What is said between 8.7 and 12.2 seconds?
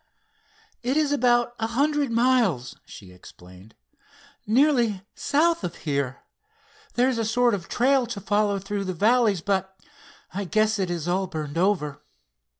the valleys, but I guess it's all burned over."